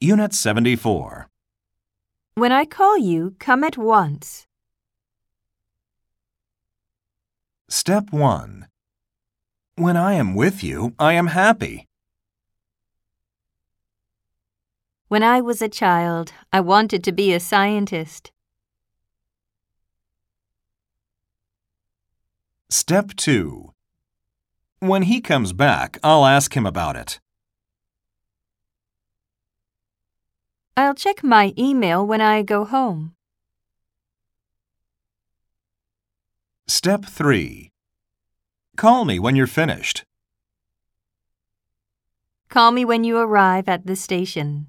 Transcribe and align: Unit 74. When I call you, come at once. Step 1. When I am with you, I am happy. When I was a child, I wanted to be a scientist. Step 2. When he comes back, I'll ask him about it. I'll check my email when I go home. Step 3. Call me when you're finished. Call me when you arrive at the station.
Unit 0.00 0.32
74. 0.32 1.28
When 2.36 2.52
I 2.52 2.64
call 2.64 2.96
you, 2.98 3.34
come 3.40 3.64
at 3.64 3.76
once. 3.76 4.46
Step 7.68 8.12
1. 8.12 8.68
When 9.74 9.96
I 9.96 10.14
am 10.14 10.36
with 10.36 10.62
you, 10.62 10.94
I 11.00 11.14
am 11.14 11.26
happy. 11.26 11.88
When 15.08 15.24
I 15.24 15.40
was 15.40 15.60
a 15.60 15.68
child, 15.68 16.32
I 16.52 16.60
wanted 16.60 17.02
to 17.02 17.10
be 17.10 17.32
a 17.32 17.40
scientist. 17.40 18.30
Step 22.70 23.16
2. 23.16 23.72
When 24.78 25.02
he 25.02 25.20
comes 25.20 25.52
back, 25.52 25.98
I'll 26.04 26.24
ask 26.24 26.56
him 26.56 26.66
about 26.66 26.94
it. 26.94 27.18
I'll 30.78 30.94
check 30.94 31.24
my 31.24 31.52
email 31.58 32.06
when 32.06 32.20
I 32.20 32.42
go 32.42 32.64
home. 32.64 33.16
Step 36.68 37.04
3. 37.04 37.72
Call 38.76 39.04
me 39.04 39.18
when 39.18 39.34
you're 39.34 39.48
finished. 39.48 40.04
Call 42.48 42.70
me 42.70 42.84
when 42.84 43.02
you 43.02 43.18
arrive 43.18 43.68
at 43.68 43.86
the 43.86 43.96
station. 43.96 44.68